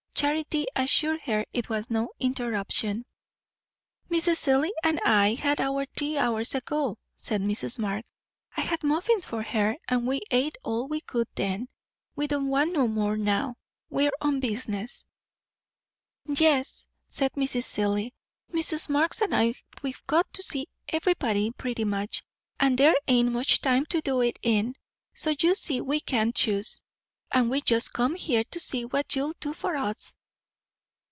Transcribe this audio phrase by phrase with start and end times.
[0.13, 3.05] Charity assured her it was no interruption.
[4.07, 4.37] "Mrs.
[4.37, 7.79] Seelye and I had our tea hours ago," said Mrs.
[7.79, 8.07] Marx.
[8.55, 11.69] "I had muffins for her, and we ate all we could then.
[12.15, 13.55] We don't want no more now.
[13.89, 15.05] We're on business."
[16.27, 17.63] "Yes," said Mrs.
[17.63, 18.13] Seelye.
[18.53, 18.89] "Mrs.
[18.89, 22.21] Marx and I, we've got to see everybody, pretty much;
[22.59, 24.75] and there ain't much time to do it in;
[25.15, 26.83] so you see we can't choose,
[27.33, 30.13] and we just come here to see what you'll do for us."